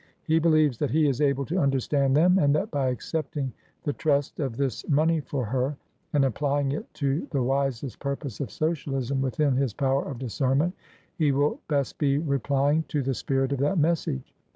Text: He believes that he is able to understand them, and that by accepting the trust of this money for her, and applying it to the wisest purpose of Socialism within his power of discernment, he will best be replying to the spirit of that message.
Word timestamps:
He 0.23 0.39
believes 0.39 0.79
that 0.79 0.89
he 0.89 1.05
is 1.07 1.21
able 1.21 1.45
to 1.45 1.59
understand 1.59 2.17
them, 2.17 2.39
and 2.39 2.55
that 2.55 2.71
by 2.71 2.87
accepting 2.87 3.53
the 3.83 3.93
trust 3.93 4.39
of 4.39 4.57
this 4.57 4.83
money 4.89 5.19
for 5.19 5.45
her, 5.45 5.77
and 6.11 6.25
applying 6.25 6.71
it 6.71 6.91
to 6.95 7.27
the 7.29 7.43
wisest 7.43 7.99
purpose 7.99 8.39
of 8.39 8.49
Socialism 8.49 9.21
within 9.21 9.55
his 9.55 9.75
power 9.75 10.03
of 10.09 10.17
discernment, 10.17 10.73
he 11.19 11.31
will 11.31 11.59
best 11.67 11.99
be 11.99 12.17
replying 12.17 12.81
to 12.87 13.03
the 13.03 13.13
spirit 13.13 13.51
of 13.51 13.59
that 13.59 13.77
message. 13.77 14.33